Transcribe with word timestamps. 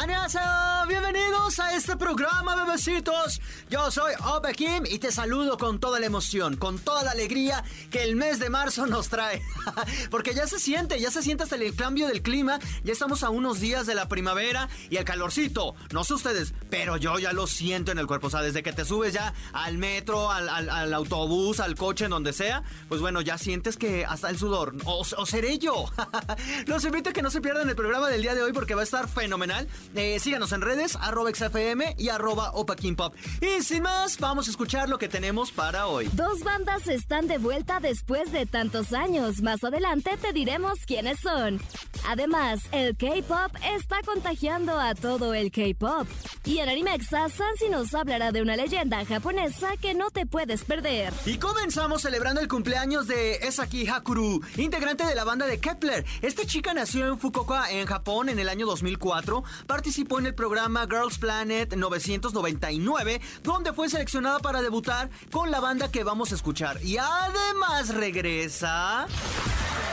¡Annyeonghaseyo! 0.00 0.70
Bienvenidos 0.88 1.60
a 1.60 1.74
este 1.76 1.94
programa, 1.94 2.64
bebecitos. 2.64 3.38
Yo 3.68 3.90
soy 3.90 4.14
Opa 4.24 4.52
Kim 4.52 4.84
y 4.86 4.98
te 4.98 5.12
saludo 5.12 5.58
con 5.58 5.78
toda 5.78 6.00
la 6.00 6.06
emoción, 6.06 6.56
con 6.56 6.78
toda 6.78 7.04
la 7.04 7.10
alegría 7.10 7.62
que 7.90 8.02
el 8.02 8.16
mes 8.16 8.38
de 8.38 8.48
marzo 8.48 8.86
nos 8.86 9.10
trae. 9.10 9.42
Porque 10.10 10.32
ya 10.34 10.46
se 10.46 10.58
siente, 10.58 10.98
ya 10.98 11.10
se 11.10 11.22
siente 11.22 11.44
hasta 11.44 11.56
el 11.56 11.76
cambio 11.76 12.08
del 12.08 12.22
clima. 12.22 12.58
Ya 12.82 12.94
estamos 12.94 13.22
a 13.22 13.28
unos 13.28 13.60
días 13.60 13.86
de 13.86 13.94
la 13.94 14.08
primavera 14.08 14.70
y 14.88 14.96
el 14.96 15.04
calorcito. 15.04 15.74
No 15.92 16.02
sé 16.02 16.14
ustedes, 16.14 16.54
pero 16.70 16.96
yo 16.96 17.18
ya 17.18 17.34
lo 17.34 17.46
siento 17.46 17.92
en 17.92 17.98
el 17.98 18.06
cuerpo. 18.06 18.28
O 18.28 18.30
sea, 18.30 18.40
desde 18.40 18.62
que 18.62 18.72
te 18.72 18.86
subes 18.86 19.12
ya 19.12 19.34
al 19.52 19.76
metro, 19.76 20.30
al 20.30 20.94
autobús, 20.94 21.60
al 21.60 21.74
coche, 21.74 22.06
en 22.06 22.12
donde 22.12 22.32
sea, 22.32 22.62
pues 22.88 23.02
bueno, 23.02 23.20
ya 23.20 23.36
sientes 23.36 23.76
que 23.76 24.06
hasta 24.06 24.30
el 24.30 24.38
sudor. 24.38 24.74
O, 24.86 25.02
o 25.02 25.26
seré 25.26 25.58
yo. 25.58 25.84
Los 26.66 26.84
invito 26.86 27.10
a 27.10 27.12
que 27.12 27.22
no 27.22 27.30
se 27.30 27.42
pierdan 27.42 27.68
el 27.68 27.76
programa 27.76 28.08
del 28.08 28.22
día 28.22 28.34
de 28.34 28.42
hoy 28.42 28.54
porque 28.54 28.74
va 28.74 28.80
a 28.80 28.84
estar 28.84 29.06
fenomenal. 29.08 29.68
Eh, 29.94 30.18
síganos 30.20 30.52
en 30.52 30.60
redes, 30.60 30.96
arroba 31.00 31.30
XFM 31.34 31.96
y 31.98 32.08
arroba 32.08 32.52
Opa 32.52 32.76
King 32.76 32.94
Pop. 32.94 33.14
Y 33.40 33.62
sin 33.62 33.82
más, 33.82 34.18
vamos 34.18 34.46
a 34.46 34.50
escuchar 34.50 34.88
lo 34.88 34.98
que 34.98 35.08
tenemos 35.08 35.50
para 35.50 35.86
hoy. 35.86 36.08
Dos 36.12 36.42
bandas 36.44 36.86
están 36.86 37.26
de 37.26 37.38
vuelta 37.38 37.80
después 37.80 38.30
de 38.32 38.46
tantos 38.46 38.92
años. 38.92 39.42
Más 39.42 39.64
adelante 39.64 40.16
te 40.20 40.32
diremos 40.32 40.80
quiénes 40.86 41.20
son. 41.20 41.60
Además, 42.06 42.62
el 42.72 42.96
K-pop 42.96 43.54
está 43.76 44.00
contagiando 44.04 44.78
a 44.78 44.94
todo 44.94 45.34
el 45.34 45.50
K-pop. 45.50 46.06
Y 46.44 46.58
en 46.58 46.68
Animexa, 46.68 47.28
Sansi 47.28 47.68
nos 47.68 47.94
hablará 47.94 48.32
de 48.32 48.42
una 48.42 48.56
leyenda 48.56 49.04
japonesa 49.04 49.76
que 49.76 49.94
no 49.94 50.10
te 50.10 50.24
puedes 50.24 50.64
perder. 50.64 51.12
Y 51.26 51.36
comenzamos 51.38 52.02
celebrando 52.02 52.40
el 52.40 52.48
cumpleaños 52.48 53.06
de 53.06 53.36
Esaki 53.36 53.86
Hakuru, 53.86 54.40
integrante 54.56 55.04
de 55.04 55.14
la 55.14 55.24
banda 55.24 55.46
de 55.46 55.60
Kepler. 55.60 56.04
Esta 56.22 56.46
chica 56.46 56.72
nació 56.72 57.08
en 57.08 57.18
Fukuoka, 57.18 57.70
en 57.70 57.86
Japón, 57.86 58.28
en 58.28 58.38
el 58.38 58.48
año 58.48 58.66
2004. 58.66 59.44
Participó 59.70 60.18
en 60.18 60.26
el 60.26 60.34
programa 60.34 60.84
Girls 60.90 61.16
Planet 61.16 61.76
999, 61.76 63.20
donde 63.44 63.72
fue 63.72 63.88
seleccionada 63.88 64.40
para 64.40 64.62
debutar 64.62 65.10
con 65.30 65.52
la 65.52 65.60
banda 65.60 65.92
que 65.92 66.02
vamos 66.02 66.32
a 66.32 66.34
escuchar. 66.34 66.82
Y 66.82 66.96
además 66.98 67.94
regresa... 67.94 69.06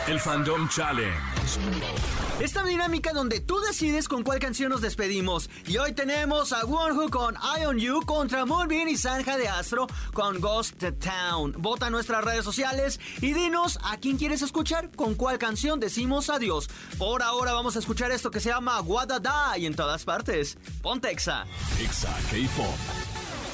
El 0.08 0.20
Fandom 0.20 0.68
Challenge. 0.68 1.14
Esta 2.40 2.64
dinámica 2.64 3.14
donde 3.14 3.40
tú 3.40 3.60
decides 3.62 4.08
con 4.08 4.22
cuál 4.22 4.38
canción 4.38 4.70
nos 4.70 4.82
despedimos. 4.82 5.50
Y 5.66 5.78
hoy 5.78 5.94
tenemos 5.94 6.54
a 6.54 6.66
Wonhu 6.66 7.10
con 7.10 7.36
Eye 7.36 7.66
on 7.66 7.80
You 7.80 8.02
contra 8.06 8.46
Moonbeam 8.46 8.88
y 8.90 8.96
Sanja 8.96 9.38
de 9.38 9.48
Astro 9.48 9.88
con 10.14 10.40
Ghost 10.40 10.84
Town. 11.00 11.56
Vota 11.58 11.88
en 11.88 11.94
nuestras 11.94 12.24
redes 12.24 12.46
sociales 12.46 13.00
y 13.22 13.34
dinos 13.34 13.80
a 13.84 13.98
quién 13.98 14.18
quieres 14.18 14.44
escuchar, 14.44 14.92
con 14.92 15.16
cuál 15.16 15.40
canción 15.40 15.80
decimos 15.80 16.30
adiós. 16.30 16.70
Por 17.00 17.24
ahora 17.24 17.54
vamos 17.54 17.76
a 17.76 17.80
escuchar 17.80 18.12
esto 18.12 18.30
que 18.30 18.40
se 18.40 18.50
llama 18.50 18.82
Wadada 18.82 19.58
y 19.58 19.66
en 19.66 19.76
todas 19.76 20.06
partes. 20.06 20.60
Pontexa. 20.84 21.46
Exa 21.82 22.16
K-Pop. 22.30 22.97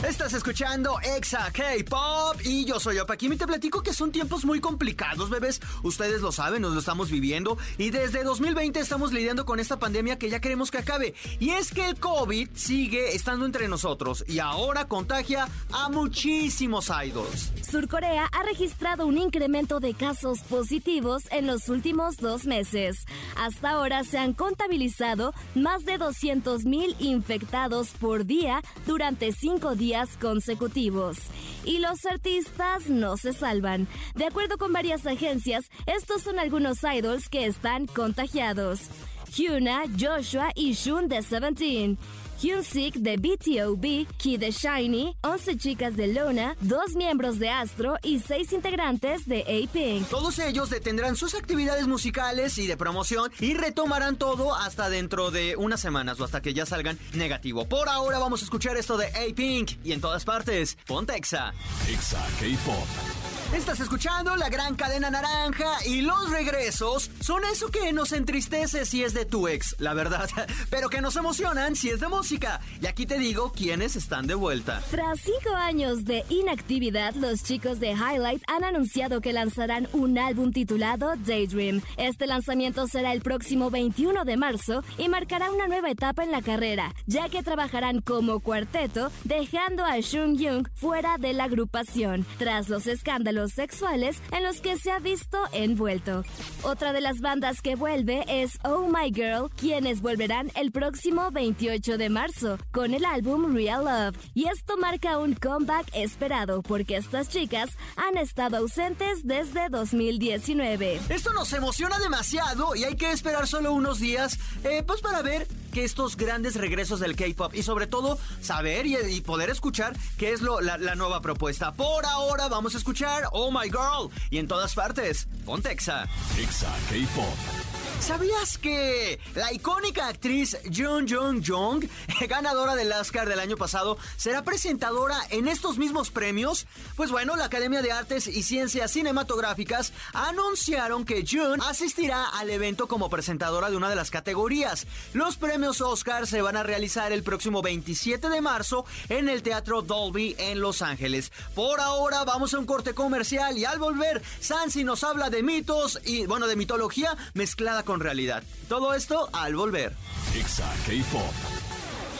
Estás 0.07 0.33
escuchando 0.33 0.99
Exa 1.01 1.49
K-Pop 1.53 2.41
y 2.43 2.65
yo 2.65 2.77
soy 2.77 2.99
Opa 2.99 3.15
Kim 3.15 3.31
y 3.31 3.37
te 3.37 3.47
platico 3.47 3.81
que 3.81 3.93
son 3.93 4.11
tiempos 4.11 4.43
muy 4.43 4.59
complicados, 4.59 5.29
bebés. 5.29 5.61
Ustedes 5.81 6.19
lo 6.19 6.33
saben, 6.33 6.61
nos 6.61 6.73
lo 6.73 6.79
estamos 6.79 7.09
viviendo 7.09 7.57
y 7.77 7.89
desde 7.89 8.25
2020 8.25 8.81
estamos 8.81 9.13
lidiando 9.13 9.45
con 9.45 9.61
esta 9.61 9.79
pandemia 9.79 10.19
que 10.19 10.29
ya 10.29 10.41
queremos 10.41 10.71
que 10.71 10.79
acabe. 10.79 11.13
Y 11.39 11.51
es 11.51 11.71
que 11.71 11.85
el 11.85 11.97
COVID 11.97 12.49
sigue 12.53 13.15
estando 13.15 13.45
entre 13.45 13.69
nosotros 13.69 14.25
y 14.27 14.39
ahora 14.39 14.89
contagia 14.89 15.47
a 15.71 15.87
muchísimos 15.87 16.89
idols. 16.89 17.53
Surcorea 17.65 18.25
ha 18.25 18.43
registrado 18.43 19.07
un 19.07 19.17
incremento 19.17 19.79
de 19.79 19.93
casos 19.93 20.39
positivos 20.41 21.23
en 21.31 21.47
los 21.47 21.69
últimos 21.69 22.17
dos 22.17 22.45
meses. 22.45 23.05
Hasta 23.35 23.71
ahora 23.71 24.03
se 24.03 24.17
han 24.17 24.33
contabilizado 24.33 25.33
más 25.55 25.85
de 25.85 25.99
200.000 25.99 26.95
infectados 26.99 27.89
por 27.99 28.25
día 28.25 28.61
durante 28.85 29.31
cinco 29.31 29.75
días 29.75 30.17
consecutivos. 30.17 31.17
Y 31.65 31.79
los 31.79 32.05
artistas 32.05 32.89
no 32.89 33.17
se 33.17 33.33
salvan. 33.33 33.87
De 34.15 34.25
acuerdo 34.25 34.57
con 34.57 34.73
varias 34.73 35.05
agencias, 35.05 35.69
estos 35.85 36.21
son 36.21 36.39
algunos 36.39 36.79
idols 36.83 37.29
que 37.29 37.45
están 37.45 37.87
contagiados. 37.87 38.89
Hyuna, 39.35 39.83
Joshua 39.99 40.51
y 40.55 40.73
Shun 40.73 41.07
de 41.07 41.23
Seventeen. 41.23 41.97
Hyunsik 42.43 42.95
de 42.95 43.15
BTOB, 43.15 44.05
Key 44.17 44.37
de 44.37 44.51
Shiny, 44.51 45.15
11 45.21 45.55
chicas 45.55 45.95
de 45.95 46.07
Luna, 46.07 46.57
dos 46.59 46.93
miembros 46.93 47.39
de 47.39 47.49
Astro 47.49 47.95
y 48.03 48.19
seis 48.19 48.51
integrantes 48.51 49.25
de 49.25 49.43
A-Pink. 49.43 50.09
Todos 50.09 50.39
ellos 50.39 50.69
detendrán 50.69 51.15
sus 51.15 51.35
actividades 51.35 51.87
musicales 51.87 52.57
y 52.57 52.67
de 52.67 52.75
promoción 52.75 53.31
y 53.39 53.53
retomarán 53.53 54.17
todo 54.17 54.53
hasta 54.55 54.89
dentro 54.89 55.31
de 55.31 55.55
unas 55.55 55.79
semanas 55.79 56.19
o 56.19 56.25
hasta 56.25 56.41
que 56.41 56.53
ya 56.53 56.65
salgan 56.65 56.99
negativo. 57.13 57.63
Por 57.63 57.87
ahora 57.87 58.19
vamos 58.19 58.41
a 58.41 58.43
escuchar 58.43 58.75
esto 58.75 58.97
de 58.97 59.07
A-Pink 59.07 59.77
y 59.81 59.93
en 59.93 60.01
todas 60.01 60.25
partes, 60.25 60.77
Pontexa. 60.85 61.53
Exa 61.87 62.27
K-Pop. 62.41 63.22
Estás 63.53 63.79
escuchando 63.81 64.35
la 64.35 64.49
gran 64.49 64.75
cadena 64.75 65.11
naranja 65.11 65.85
y 65.85 66.01
los 66.01 66.31
regresos 66.31 67.11
son 67.19 67.43
eso 67.45 67.67
que 67.67 67.93
nos 67.93 68.11
entristece 68.11 68.83
si 68.83 69.03
es 69.03 69.13
de 69.13 69.25
tu 69.25 69.47
ex, 69.47 69.75
la 69.77 69.93
verdad, 69.93 70.27
pero 70.71 70.89
que 70.89 71.01
nos 71.01 71.15
emocionan 71.17 71.75
si 71.75 71.89
es 71.89 71.99
de 71.99 72.07
música. 72.07 72.61
Y 72.81 72.87
aquí 72.87 73.05
te 73.05 73.19
digo 73.19 73.51
quiénes 73.51 73.95
están 73.95 74.25
de 74.25 74.33
vuelta. 74.33 74.81
Tras 74.89 75.19
cinco 75.19 75.55
años 75.55 76.03
de 76.03 76.25
inactividad, 76.29 77.13
los 77.13 77.43
chicos 77.43 77.79
de 77.79 77.91
Highlight 77.91 78.41
han 78.47 78.63
anunciado 78.63 79.21
que 79.21 79.33
lanzarán 79.33 79.87
un 79.93 80.17
álbum 80.17 80.51
titulado 80.51 81.13
Daydream. 81.15 81.81
Este 81.97 82.25
lanzamiento 82.25 82.87
será 82.87 83.13
el 83.13 83.21
próximo 83.21 83.69
21 83.69 84.25
de 84.25 84.35
marzo 84.35 84.83
y 84.97 85.09
marcará 85.09 85.51
una 85.51 85.67
nueva 85.67 85.91
etapa 85.91 86.23
en 86.23 86.31
la 86.31 86.41
carrera, 86.41 86.91
ya 87.05 87.29
que 87.29 87.43
trabajarán 87.43 88.01
como 88.01 88.39
cuarteto, 88.39 89.11
dejando 89.25 89.85
a 89.85 89.99
Shung 89.99 90.37
Young 90.39 90.67
fuera 90.73 91.19
de 91.19 91.33
la 91.33 91.43
agrupación, 91.43 92.25
tras 92.39 92.67
los 92.67 92.87
escándalos 92.87 93.42
sexuales 93.51 94.21
en 94.31 94.43
los 94.43 94.61
que 94.61 94.77
se 94.77 94.91
ha 94.91 94.99
visto 94.99 95.37
envuelto. 95.51 96.23
Otra 96.63 96.93
de 96.93 97.01
las 97.01 97.19
bandas 97.19 97.61
que 97.61 97.75
vuelve 97.75 98.23
es 98.27 98.57
Oh 98.63 98.87
My 98.87 99.11
Girl, 99.13 99.49
quienes 99.55 100.01
volverán 100.01 100.51
el 100.55 100.71
próximo 100.71 101.31
28 101.31 101.97
de 101.97 102.09
marzo 102.09 102.57
con 102.71 102.93
el 102.93 103.05
álbum 103.05 103.53
Real 103.53 103.85
Love. 103.85 104.17
Y 104.33 104.47
esto 104.47 104.77
marca 104.77 105.17
un 105.17 105.33
comeback 105.33 105.87
esperado 105.93 106.61
porque 106.61 106.97
estas 106.97 107.29
chicas 107.29 107.77
han 107.95 108.17
estado 108.17 108.57
ausentes 108.57 109.25
desde 109.25 109.69
2019. 109.69 110.99
Esto 111.09 111.33
nos 111.33 111.51
emociona 111.53 111.99
demasiado 111.99 112.75
y 112.75 112.83
hay 112.83 112.95
que 112.95 113.11
esperar 113.11 113.47
solo 113.47 113.73
unos 113.73 113.99
días, 113.99 114.39
eh, 114.63 114.83
pues 114.85 115.01
para 115.01 115.21
ver 115.21 115.47
que 115.73 115.83
estos 115.83 116.15
grandes 116.15 116.55
regresos 116.55 116.99
del 116.99 117.15
K-pop 117.15 117.53
y 117.55 117.63
sobre 117.63 117.87
todo 117.87 118.17
saber 118.41 118.85
y, 118.85 119.21
poder 119.21 119.49
escuchar 119.49 119.95
qué 120.17 120.31
es 120.31 120.41
lo, 120.41 120.61
la, 120.61 120.77
la 120.77 120.95
nueva 120.95 121.21
propuesta. 121.21 121.73
Por 121.73 122.05
ahora 122.05 122.47
vamos 122.47 122.75
a 122.75 122.77
escuchar 122.77 123.23
Oh 123.31 123.51
My 123.51 123.65
Girl 123.69 124.09
y 124.29 124.37
en 124.37 124.47
todas 124.47 124.75
partes, 124.75 125.27
Pontexa. 125.45 126.07
Exa 126.39 126.71
K-Pop. 126.89 127.72
¿Sabías 128.03 128.57
que 128.57 129.17
la 129.33 129.53
icónica 129.53 130.09
actriz 130.09 130.57
Jung 130.65 131.09
Jung 131.09 131.41
Jung, 131.41 131.85
ganadora 132.27 132.75
del 132.75 132.91
Oscar 132.91 133.29
del 133.29 133.39
año 133.39 133.55
pasado, 133.55 133.97
será 134.17 134.43
presentadora 134.43 135.17
en 135.29 135.47
estos 135.47 135.77
mismos 135.77 136.11
premios? 136.11 136.67
Pues 136.97 137.11
bueno, 137.11 137.37
la 137.37 137.45
Academia 137.45 137.81
de 137.81 137.93
Artes 137.93 138.27
y 138.27 138.43
Ciencias 138.43 138.91
Cinematográficas 138.91 139.93
anunciaron 140.11 141.05
que 141.05 141.23
Jung 141.25 141.61
asistirá 141.65 142.25
al 142.27 142.49
evento 142.49 142.89
como 142.89 143.09
presentadora 143.09 143.69
de 143.69 143.77
una 143.77 143.89
de 143.89 143.95
las 143.95 144.11
categorías. 144.11 144.85
Los 145.13 145.37
premios 145.37 145.79
Oscar 145.79 146.27
se 146.27 146.41
van 146.41 146.57
a 146.57 146.63
realizar 146.63 147.13
el 147.13 147.23
próximo 147.23 147.61
27 147.61 148.27
de 148.27 148.41
marzo 148.41 148.85
en 149.07 149.29
el 149.29 149.43
Teatro 149.43 149.81
Dolby 149.81 150.35
en 150.39 150.59
Los 150.59 150.81
Ángeles. 150.81 151.31
Por 151.55 151.79
ahora 151.79 152.25
vamos 152.25 152.53
a 152.53 152.59
un 152.59 152.65
corte 152.65 152.93
comercial 152.93 153.57
y 153.57 153.63
al 153.63 153.79
volver, 153.79 154.21
Sansi 154.41 154.83
nos 154.83 155.05
habla 155.05 155.29
de 155.29 155.41
mitos 155.41 156.01
y, 156.03 156.25
bueno, 156.25 156.47
de 156.47 156.57
mitología 156.57 157.15
mezclada 157.33 157.83
con 157.83 157.92
realidad. 157.99 158.43
Todo 158.67 158.93
esto 158.93 159.29
al 159.33 159.55
volver. 159.55 159.93
Exa 160.35 160.71
K-Pop. 160.85 161.33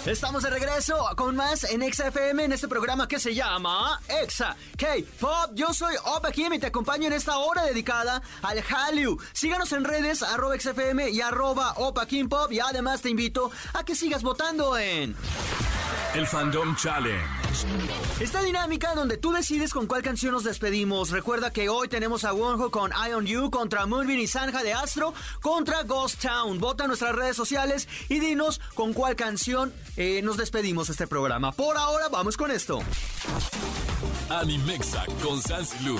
Estamos 0.05 0.43
de 0.43 0.49
regreso 0.49 0.97
con 1.15 1.33
más 1.37 1.63
en 1.63 1.81
Exa 1.81 2.09
FM 2.09 2.43
en 2.43 2.51
este 2.51 2.67
programa 2.67 3.07
que 3.07 3.19
se 3.19 3.33
llama 3.33 4.01
Exa 4.21 4.57
K-Pop. 4.77 5.51
Yo 5.53 5.73
soy 5.73 5.95
Opa 6.03 6.29
Kim 6.33 6.51
y 6.51 6.59
te 6.59 6.67
acompaño 6.67 7.07
en 7.07 7.13
esta 7.13 7.37
hora 7.37 7.63
dedicada 7.63 8.21
al 8.41 8.61
Hallyu. 8.61 9.17
Síganos 9.31 9.71
en 9.71 9.85
redes 9.85 10.21
arroba 10.21 10.59
XFM 10.59 11.09
y 11.09 11.21
arroba 11.21 11.75
Opa 11.77 12.05
Kim 12.05 12.27
Pop 12.27 12.51
y 12.51 12.59
además 12.59 13.01
te 13.01 13.09
invito 13.09 13.49
a 13.73 13.85
que 13.85 13.95
sigas 13.95 14.23
votando 14.23 14.77
en 14.77 15.15
El 16.15 16.27
Fandom 16.27 16.75
Challenge. 16.75 17.23
Esta 18.19 18.41
dinámica 18.41 18.95
donde 18.95 19.17
tú 19.17 19.31
decides 19.31 19.73
con 19.73 19.87
cuál 19.87 20.01
canción 20.01 20.33
nos 20.33 20.43
despedimos. 20.43 21.09
Recuerda 21.09 21.51
que 21.51 21.69
hoy 21.69 21.87
tenemos 21.87 22.23
a 22.23 22.33
Wonho 22.33 22.71
con 22.71 22.91
Eye 22.91 23.15
on 23.15 23.25
You 23.25 23.49
contra 23.49 23.85
Mulvin 23.85 24.19
y 24.19 24.27
Sanja 24.27 24.63
de 24.63 24.73
Astro 24.73 25.13
contra 25.41 25.83
Ghost 25.83 26.21
Town. 26.21 26.59
Vota 26.59 26.83
en 26.83 26.89
nuestras 26.89 27.15
redes 27.15 27.35
sociales 27.35 27.87
y 28.09 28.19
dinos 28.19 28.61
con 28.75 28.93
cuál 28.93 29.15
canción 29.15 29.73
eh, 29.97 30.21
nos 30.23 30.37
despedimos 30.37 30.89
este 30.89 31.07
programa. 31.07 31.51
Por 31.51 31.77
ahora, 31.77 32.09
vamos 32.09 32.37
con 32.37 32.51
esto. 32.51 32.79
Animexa 34.29 35.05
con 35.21 35.41
Sans 35.41 35.81
Lu. 35.81 35.99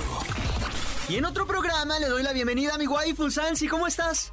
Y 1.10 1.18
en 1.18 1.26
otro 1.26 1.46
programa 1.46 2.00
le 2.00 2.08
doy 2.08 2.24
la 2.24 2.34
bienvenida 2.34 2.76
a 2.76 2.78
mi 2.78 2.88
waifu 2.88 3.30
Sansi. 3.30 3.68
¿Cómo 3.68 3.88
estás? 3.88 4.32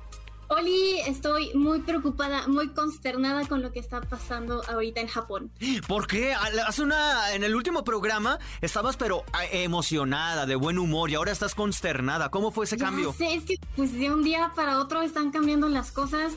Oli, 0.50 0.98
estoy 1.06 1.54
muy 1.54 1.78
preocupada, 1.78 2.48
muy 2.48 2.70
consternada 2.70 3.46
con 3.46 3.62
lo 3.62 3.70
que 3.70 3.78
está 3.78 4.00
pasando 4.00 4.62
ahorita 4.68 5.00
en 5.00 5.06
Japón. 5.06 5.52
¿Por 5.86 6.08
qué? 6.08 6.34
Hace 6.34 6.82
una, 6.82 7.32
en 7.32 7.44
el 7.44 7.54
último 7.54 7.84
programa 7.84 8.40
estabas 8.60 8.96
pero 8.96 9.22
emocionada, 9.52 10.46
de 10.46 10.56
buen 10.56 10.80
humor 10.80 11.08
y 11.08 11.14
ahora 11.14 11.30
estás 11.30 11.54
consternada. 11.54 12.30
¿Cómo 12.32 12.50
fue 12.50 12.64
ese 12.64 12.76
ya 12.76 12.86
cambio? 12.86 13.12
Sé, 13.12 13.32
es 13.34 13.44
que 13.44 13.60
pues 13.76 13.92
de 13.92 14.12
un 14.12 14.24
día 14.24 14.50
para 14.56 14.80
otro 14.80 15.02
están 15.02 15.30
cambiando 15.30 15.68
las 15.68 15.92
cosas 15.92 16.32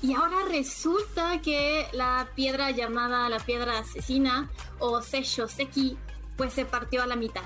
y 0.00 0.14
ahora 0.14 0.36
resulta 0.48 1.42
que 1.42 1.88
la 1.92 2.28
piedra 2.36 2.70
llamada 2.70 3.28
la 3.28 3.40
piedra 3.40 3.80
asesina 3.80 4.48
o 4.78 5.02
Seisho 5.02 5.48
Seki 5.48 5.96
pues 6.36 6.52
se 6.52 6.66
partió 6.66 7.02
a 7.02 7.06
la 7.06 7.16
mitad. 7.16 7.42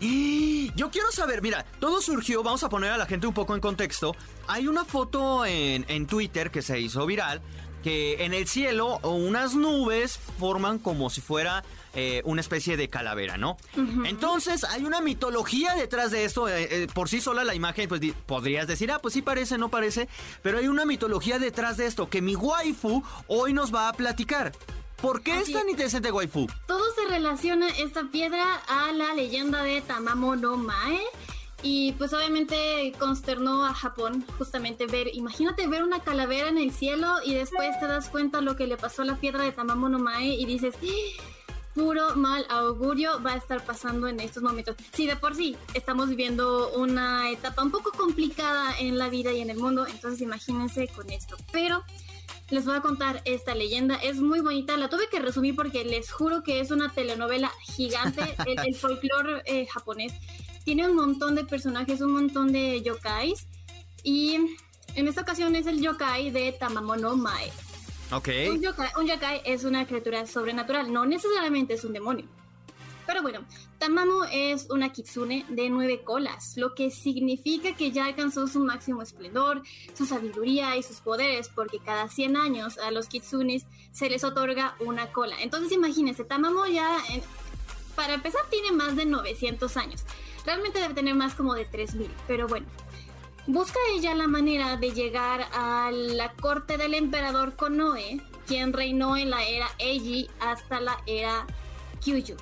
Yo 0.76 0.90
quiero 0.90 1.10
saber, 1.10 1.42
mira, 1.42 1.64
todo 1.80 2.00
surgió, 2.02 2.42
vamos 2.42 2.62
a 2.62 2.68
poner 2.68 2.92
a 2.92 2.98
la 2.98 3.06
gente 3.06 3.26
un 3.26 3.34
poco 3.34 3.54
en 3.54 3.60
contexto. 3.60 4.14
Hay 4.46 4.68
una 4.68 4.84
foto 4.84 5.46
en, 5.46 5.84
en 5.88 6.06
Twitter 6.06 6.50
que 6.50 6.62
se 6.62 6.78
hizo 6.80 7.06
viral 7.06 7.40
que 7.86 8.24
en 8.24 8.34
el 8.34 8.48
cielo 8.48 8.98
unas 9.04 9.54
nubes 9.54 10.18
forman 10.40 10.80
como 10.80 11.08
si 11.08 11.20
fuera 11.20 11.62
eh, 11.94 12.20
una 12.24 12.40
especie 12.40 12.76
de 12.76 12.88
calavera, 12.88 13.36
¿no? 13.36 13.56
Entonces 14.04 14.64
hay 14.64 14.84
una 14.84 15.00
mitología 15.00 15.74
detrás 15.76 16.10
de 16.10 16.24
esto. 16.24 16.48
Eh, 16.48 16.68
eh, 16.68 16.86
por 16.92 17.08
sí 17.08 17.20
sola 17.20 17.44
la 17.44 17.54
imagen, 17.54 17.88
pues 17.88 18.00
podrías 18.26 18.66
decir, 18.66 18.90
ah, 18.90 18.98
pues 19.00 19.14
sí 19.14 19.22
parece, 19.22 19.56
no 19.56 19.68
parece. 19.68 20.08
Pero 20.42 20.58
hay 20.58 20.66
una 20.66 20.84
mitología 20.84 21.38
detrás 21.38 21.76
de 21.76 21.86
esto 21.86 22.10
que 22.10 22.22
mi 22.22 22.34
waifu 22.34 23.04
hoy 23.28 23.52
nos 23.52 23.72
va 23.72 23.88
a 23.88 23.92
platicar. 23.92 24.50
¿Por 25.00 25.22
qué 25.22 25.38
es 25.38 25.52
tan 25.52 25.68
interesante 25.68 26.10
waifu? 26.10 26.46
Todo 26.66 26.84
se 26.94 27.06
relaciona 27.08 27.68
esta 27.68 28.04
piedra 28.04 28.44
a 28.66 28.92
la 28.92 29.14
leyenda 29.14 29.62
de 29.62 29.80
Tamamo 29.80 30.36
no 30.36 30.56
Mae. 30.56 31.00
Y 31.62 31.92
pues 31.92 32.12
obviamente 32.12 32.92
consternó 32.98 33.64
a 33.64 33.74
Japón 33.74 34.24
justamente 34.38 34.86
ver, 34.86 35.08
imagínate 35.14 35.66
ver 35.66 35.82
una 35.82 36.00
calavera 36.00 36.48
en 36.48 36.58
el 36.58 36.70
cielo 36.70 37.16
y 37.24 37.34
después 37.34 37.78
te 37.80 37.86
das 37.86 38.08
cuenta 38.08 38.40
lo 38.40 38.56
que 38.56 38.66
le 38.66 38.76
pasó 38.76 39.02
a 39.02 39.04
la 39.06 39.16
piedra 39.16 39.42
de 39.42 39.52
Tamamo 39.52 39.88
no 39.88 39.98
Mae 39.98 40.26
y 40.26 40.44
dices, 40.44 40.74
¡Ah! 40.82 41.22
puro 41.76 42.16
mal 42.16 42.46
augurio 42.48 43.22
va 43.22 43.34
a 43.34 43.36
estar 43.36 43.62
pasando 43.64 44.08
en 44.08 44.18
estos 44.18 44.42
momentos. 44.42 44.76
Sí, 44.92 45.06
de 45.06 45.14
por 45.14 45.34
sí 45.34 45.56
estamos 45.74 46.08
viviendo 46.08 46.72
una 46.72 47.30
etapa 47.30 47.62
un 47.62 47.70
poco 47.70 47.92
complicada 47.92 48.76
en 48.78 48.98
la 48.98 49.10
vida 49.10 49.30
y 49.32 49.42
en 49.42 49.50
el 49.50 49.58
mundo, 49.58 49.86
entonces 49.86 50.22
imagínense 50.22 50.88
con 50.88 51.10
esto. 51.10 51.36
Pero 51.52 51.84
les 52.50 52.64
voy 52.64 52.76
a 52.76 52.80
contar 52.80 53.22
esta 53.24 53.54
leyenda. 53.54 53.96
Es 53.96 54.16
muy 54.16 54.40
bonita. 54.40 54.76
La 54.76 54.88
tuve 54.88 55.08
que 55.10 55.18
resumir 55.18 55.56
porque 55.56 55.84
les 55.84 56.10
juro 56.10 56.42
que 56.42 56.60
es 56.60 56.70
una 56.70 56.92
telenovela 56.92 57.50
gigante. 57.62 58.22
el, 58.66 58.74
folclore 58.74 59.42
eh, 59.46 59.66
japonés 59.66 60.12
tiene 60.64 60.88
un 60.88 60.96
montón 60.96 61.34
de 61.34 61.44
personajes, 61.44 62.00
un 62.00 62.12
montón 62.12 62.52
de 62.52 62.82
yokais. 62.82 63.46
Y 64.02 64.36
en 64.94 65.08
esta 65.08 65.22
ocasión 65.22 65.56
es 65.56 65.66
el 65.66 65.80
yokai 65.80 66.30
de 66.30 66.52
Tamamono 66.52 67.16
Mae. 67.16 67.50
Ok. 68.12 68.28
Un 68.50 68.62
yokai, 68.62 68.90
un 68.98 69.06
yokai 69.06 69.42
es 69.44 69.64
una 69.64 69.86
criatura 69.86 70.26
sobrenatural, 70.26 70.92
no 70.92 71.04
necesariamente 71.04 71.74
es 71.74 71.84
un 71.84 71.92
demonio. 71.92 72.26
Pero 73.06 73.22
bueno, 73.22 73.44
Tamamo 73.78 74.24
es 74.24 74.68
una 74.70 74.92
kitsune 74.92 75.44
de 75.48 75.70
nueve 75.70 76.02
colas, 76.02 76.56
lo 76.56 76.74
que 76.74 76.90
significa 76.90 77.74
que 77.76 77.92
ya 77.92 78.06
alcanzó 78.06 78.48
su 78.48 78.60
máximo 78.60 79.02
esplendor, 79.02 79.62
su 79.94 80.06
sabiduría 80.06 80.76
y 80.76 80.82
sus 80.82 81.00
poderes, 81.00 81.48
porque 81.48 81.78
cada 81.78 82.08
100 82.08 82.36
años 82.36 82.78
a 82.78 82.90
los 82.90 83.06
kitsunes 83.06 83.66
se 83.92 84.10
les 84.10 84.24
otorga 84.24 84.74
una 84.80 85.12
cola. 85.12 85.36
Entonces 85.40 85.72
imagínense, 85.72 86.24
Tamamo 86.24 86.66
ya, 86.66 86.98
eh, 87.10 87.22
para 87.94 88.14
empezar, 88.14 88.42
tiene 88.50 88.72
más 88.72 88.96
de 88.96 89.06
900 89.06 89.76
años. 89.76 90.04
Realmente 90.44 90.80
debe 90.80 90.94
tener 90.94 91.14
más 91.14 91.34
como 91.34 91.54
de 91.54 91.64
3000, 91.64 92.10
pero 92.26 92.46
bueno. 92.48 92.66
Busca 93.48 93.78
ella 93.94 94.12
la 94.14 94.26
manera 94.26 94.76
de 94.76 94.90
llegar 94.90 95.46
a 95.52 95.92
la 95.92 96.32
corte 96.32 96.78
del 96.78 96.94
emperador 96.94 97.54
Konoe, 97.54 98.20
quien 98.44 98.72
reinó 98.72 99.16
en 99.16 99.30
la 99.30 99.44
era 99.44 99.68
Eiji 99.78 100.28
hasta 100.40 100.80
la 100.80 101.00
era 101.06 101.46
Kyuju. 102.00 102.34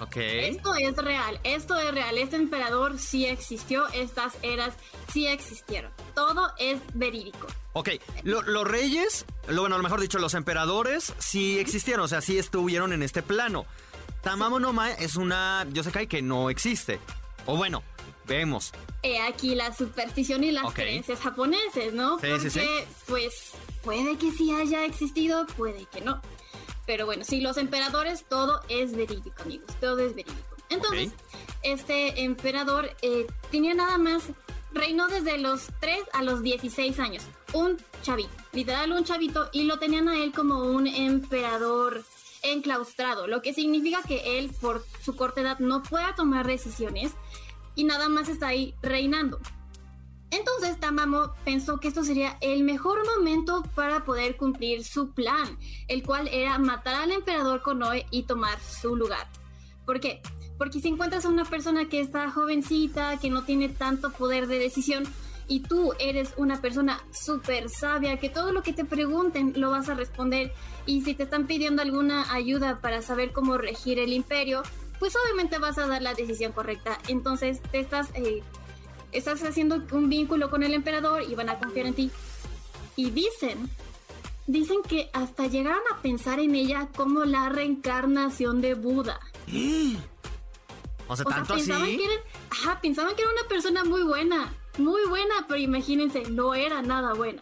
Ok. 0.00 0.16
Esto 0.16 0.74
es 0.74 0.94
real, 0.96 1.40
esto 1.42 1.78
es 1.78 1.90
real. 1.92 2.18
Este 2.18 2.36
emperador 2.36 2.98
sí 2.98 3.24
existió, 3.26 3.88
estas 3.88 4.34
eras 4.42 4.74
sí 5.12 5.26
existieron. 5.26 5.90
Todo 6.14 6.50
es 6.58 6.78
verídico. 6.94 7.46
Ok, 7.72 7.90
lo- 8.22 8.42
los 8.42 8.64
reyes, 8.66 9.24
lo, 9.48 9.62
bueno, 9.62 9.78
mejor 9.78 10.00
dicho, 10.00 10.18
los 10.18 10.34
emperadores 10.34 11.14
sí 11.18 11.58
existieron, 11.58 12.04
o 12.04 12.08
sea, 12.08 12.20
sí 12.20 12.38
estuvieron 12.38 12.92
en 12.92 13.02
este 13.02 13.22
plano. 13.22 13.64
Tamamo 14.22 14.58
no 14.60 14.72
Mae 14.72 14.96
es 14.98 15.16
una 15.16 15.66
Yosekai 15.72 16.06
que 16.08 16.20
no 16.20 16.50
existe. 16.50 16.98
O 17.46 17.56
bueno, 17.56 17.82
vemos. 18.26 18.72
He 19.02 19.20
aquí 19.20 19.54
la 19.54 19.72
superstición 19.74 20.42
y 20.44 20.50
las 20.50 20.72
creencias 20.74 21.20
japoneses, 21.20 21.94
¿no? 21.94 22.18
Sí, 22.18 22.26
Porque, 22.28 22.50
sí, 22.50 22.60
sí. 22.60 22.66
pues, 23.06 23.52
puede 23.84 24.18
que 24.18 24.32
sí 24.32 24.52
haya 24.52 24.84
existido, 24.84 25.46
puede 25.56 25.86
que 25.86 26.00
no. 26.00 26.20
Pero 26.86 27.06
bueno, 27.06 27.24
sí, 27.24 27.40
los 27.40 27.56
emperadores, 27.56 28.24
todo 28.28 28.60
es 28.68 28.96
verídico, 28.96 29.42
amigos, 29.42 29.74
todo 29.80 29.98
es 29.98 30.14
verídico. 30.14 30.56
Entonces, 30.68 31.12
este 31.62 32.22
emperador 32.22 32.90
eh, 33.02 33.26
tenía 33.50 33.74
nada 33.74 33.98
más, 33.98 34.24
reinó 34.72 35.08
desde 35.08 35.38
los 35.38 35.68
3 35.80 35.98
a 36.12 36.22
los 36.22 36.42
16 36.42 36.98
años. 36.98 37.24
Un 37.52 37.76
chavito, 38.02 38.30
literal 38.52 38.92
un 38.92 39.04
chavito, 39.04 39.48
y 39.52 39.64
lo 39.64 39.78
tenían 39.78 40.08
a 40.08 40.16
él 40.18 40.32
como 40.32 40.62
un 40.64 40.86
emperador 40.86 42.04
enclaustrado, 42.42 43.26
lo 43.26 43.42
que 43.42 43.52
significa 43.52 44.02
que 44.02 44.38
él, 44.38 44.52
por 44.60 44.84
su 45.02 45.16
corta 45.16 45.40
edad, 45.40 45.58
no 45.58 45.82
pueda 45.82 46.14
tomar 46.14 46.46
decisiones 46.46 47.12
y 47.74 47.84
nada 47.84 48.08
más 48.08 48.28
está 48.28 48.48
ahí 48.48 48.74
reinando. 48.82 49.40
Entonces 50.36 50.78
Tamamo 50.78 51.32
pensó 51.44 51.78
que 51.80 51.88
esto 51.88 52.04
sería 52.04 52.36
el 52.40 52.62
mejor 52.62 52.98
momento 53.16 53.62
para 53.74 54.04
poder 54.04 54.36
cumplir 54.36 54.84
su 54.84 55.12
plan, 55.12 55.58
el 55.88 56.02
cual 56.02 56.28
era 56.28 56.58
matar 56.58 56.94
al 56.94 57.10
emperador 57.10 57.62
Konoe 57.62 58.06
y 58.10 58.24
tomar 58.24 58.60
su 58.60 58.96
lugar. 58.96 59.26
¿Por 59.86 59.98
qué? 59.98 60.20
Porque 60.58 60.80
si 60.80 60.88
encuentras 60.88 61.24
a 61.24 61.30
una 61.30 61.44
persona 61.44 61.88
que 61.88 62.00
está 62.00 62.30
jovencita, 62.30 63.18
que 63.18 63.30
no 63.30 63.44
tiene 63.44 63.68
tanto 63.68 64.10
poder 64.10 64.46
de 64.46 64.58
decisión, 64.58 65.04
y 65.48 65.60
tú 65.60 65.92
eres 66.00 66.34
una 66.36 66.60
persona 66.60 67.00
súper 67.12 67.70
sabia, 67.70 68.18
que 68.18 68.28
todo 68.28 68.52
lo 68.52 68.62
que 68.62 68.72
te 68.72 68.84
pregunten 68.84 69.52
lo 69.56 69.70
vas 69.70 69.88
a 69.88 69.94
responder, 69.94 70.52
y 70.86 71.02
si 71.02 71.14
te 71.14 71.22
están 71.22 71.46
pidiendo 71.46 71.82
alguna 71.82 72.32
ayuda 72.32 72.80
para 72.80 73.00
saber 73.00 73.32
cómo 73.32 73.56
regir 73.56 73.98
el 73.98 74.12
imperio, 74.12 74.62
pues 74.98 75.14
obviamente 75.16 75.58
vas 75.58 75.78
a 75.78 75.86
dar 75.86 76.02
la 76.02 76.14
decisión 76.14 76.52
correcta. 76.52 76.98
Entonces 77.08 77.62
te 77.70 77.80
estás, 77.80 78.08
eh, 78.14 78.42
estás 79.16 79.42
haciendo 79.42 79.82
un 79.92 80.08
vínculo 80.08 80.50
con 80.50 80.62
el 80.62 80.74
emperador 80.74 81.22
y 81.22 81.34
van 81.34 81.48
a 81.48 81.58
confiar 81.58 81.86
en 81.86 81.94
ti. 81.94 82.10
Y 82.96 83.10
dicen, 83.10 83.68
dicen 84.46 84.78
que 84.88 85.10
hasta 85.12 85.46
llegaron 85.46 85.82
a 85.92 86.00
pensar 86.02 86.40
en 86.40 86.54
ella 86.54 86.88
como 86.96 87.24
la 87.24 87.48
reencarnación 87.48 88.60
de 88.60 88.74
Buda. 88.74 89.20
O 91.08 91.14
sea, 91.14 91.24
O 91.24 91.28
sea, 91.28 91.36
tanto 91.38 91.54
pensaban 91.54 91.82
así. 91.84 91.98
que, 91.98 92.04
era, 92.04 92.14
ajá, 92.50 92.80
pensaban 92.80 93.14
que 93.14 93.22
era 93.22 93.30
una 93.30 93.48
persona 93.48 93.84
muy 93.84 94.02
buena, 94.02 94.52
muy 94.78 95.06
buena, 95.08 95.34
pero 95.46 95.60
imagínense, 95.60 96.22
no 96.30 96.52
era 96.52 96.82
nada 96.82 97.14
buena. 97.14 97.40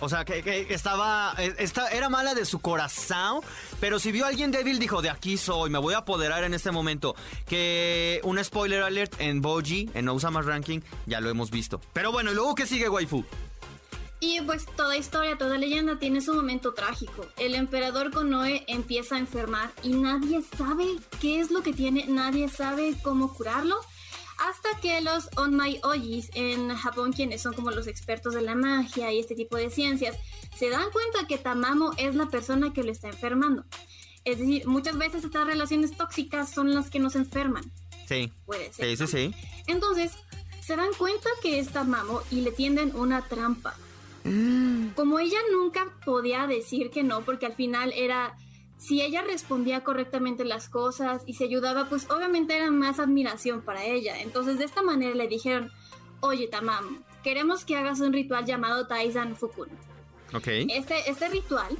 O 0.00 0.08
sea, 0.08 0.24
que, 0.24 0.66
estaba, 0.70 1.34
esta- 1.58 1.88
era 1.90 2.08
mala 2.08 2.34
de 2.34 2.44
su 2.44 2.58
corazón, 2.58 3.40
pero 3.80 3.98
si 3.98 4.10
vio 4.12 4.24
a 4.24 4.28
alguien 4.28 4.50
débil 4.50 4.78
dijo, 4.78 5.00
de 5.02 5.08
aquí 5.10 5.36
soy, 5.36 5.70
me 5.70 5.78
voy 5.78 5.94
a 5.94 5.98
apoderar 5.98 6.42
en 6.44 6.52
este 6.52 6.70
momento. 6.72 7.14
Que 7.46 8.20
un 8.24 8.42
spoiler 8.42 8.82
alert 8.82 9.14
en 9.20 9.40
Boji, 9.40 9.90
en 9.94 10.08
Osamas 10.08 10.46
Ranking, 10.46 10.80
ya 11.06 11.20
lo 11.20 11.30
hemos 11.30 11.50
visto. 11.50 11.80
Pero 11.92 12.10
bueno, 12.12 12.32
¿y 12.32 12.34
luego 12.34 12.54
qué 12.54 12.66
sigue, 12.66 12.88
waifu? 12.88 13.24
Y 14.20 14.40
pues 14.40 14.64
toda 14.76 14.96
historia, 14.96 15.36
toda 15.36 15.58
leyenda 15.58 15.98
tiene 15.98 16.20
su 16.22 16.32
momento 16.34 16.72
trágico. 16.72 17.26
El 17.36 17.54
emperador 17.54 18.10
Konoe 18.10 18.64
empieza 18.68 19.16
a 19.16 19.18
enfermar 19.18 19.70
y 19.82 19.90
nadie 19.90 20.40
sabe 20.56 20.86
qué 21.20 21.40
es 21.40 21.50
lo 21.50 21.62
que 21.62 21.72
tiene, 21.74 22.06
nadie 22.08 22.48
sabe 22.48 22.94
cómo 23.02 23.32
curarlo. 23.34 23.76
Hasta 24.38 24.80
que 24.80 25.00
los 25.00 25.28
Onmai 25.36 25.80
Ojis 25.82 26.30
en 26.34 26.74
Japón, 26.74 27.12
quienes 27.12 27.42
son 27.42 27.54
como 27.54 27.70
los 27.70 27.86
expertos 27.86 28.34
de 28.34 28.42
la 28.42 28.54
magia 28.54 29.12
y 29.12 29.20
este 29.20 29.34
tipo 29.34 29.56
de 29.56 29.70
ciencias, 29.70 30.16
se 30.56 30.70
dan 30.70 30.90
cuenta 30.90 31.26
que 31.26 31.38
Tamamo 31.38 31.92
es 31.96 32.14
la 32.14 32.26
persona 32.26 32.72
que 32.72 32.82
lo 32.82 32.92
está 32.92 33.08
enfermando. 33.08 33.64
Es 34.24 34.38
decir, 34.38 34.66
muchas 34.66 34.96
veces 34.98 35.24
estas 35.24 35.46
relaciones 35.46 35.96
tóxicas 35.96 36.50
son 36.50 36.74
las 36.74 36.90
que 36.90 36.98
nos 36.98 37.14
enferman. 37.14 37.70
Sí. 38.08 38.32
Puede 38.46 38.72
ser. 38.72 38.86
Sí, 38.86 38.96
sí, 38.96 39.02
¿no? 39.02 39.08
sí. 39.08 39.34
Entonces, 39.66 40.12
se 40.60 40.76
dan 40.76 40.92
cuenta 40.98 41.28
que 41.42 41.58
es 41.58 41.68
Tamamo 41.70 42.22
y 42.30 42.40
le 42.40 42.50
tienden 42.50 42.94
una 42.96 43.22
trampa. 43.22 43.76
Como 44.96 45.18
ella 45.18 45.38
nunca 45.52 45.92
podía 46.02 46.46
decir 46.46 46.90
que 46.90 47.02
no, 47.02 47.22
porque 47.26 47.44
al 47.44 47.52
final 47.52 47.92
era 47.94 48.34
si 48.78 49.00
ella 49.00 49.22
respondía 49.22 49.84
correctamente 49.84 50.44
las 50.44 50.68
cosas 50.68 51.22
y 51.26 51.34
se 51.34 51.44
ayudaba, 51.44 51.88
pues 51.88 52.10
obviamente 52.10 52.56
era 52.56 52.70
más 52.70 52.98
admiración 52.98 53.62
para 53.62 53.84
ella. 53.84 54.20
Entonces 54.20 54.58
de 54.58 54.64
esta 54.64 54.82
manera 54.82 55.14
le 55.14 55.28
dijeron, 55.28 55.70
oye 56.20 56.48
Tamam, 56.48 57.04
queremos 57.22 57.64
que 57.64 57.76
hagas 57.76 58.00
un 58.00 58.12
ritual 58.12 58.44
llamado 58.44 58.86
Taizan 58.86 59.36
Fukun. 59.36 59.68
Ok. 60.32 60.48
Este, 60.68 61.08
este 61.08 61.28
ritual 61.28 61.76